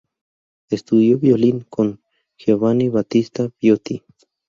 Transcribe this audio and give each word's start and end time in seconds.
Estudió 0.71 1.19
violín 1.19 1.59
con 1.69 2.01
Giovanni 2.35 2.89
Battista 2.89 3.51
Viotti. 3.61 4.01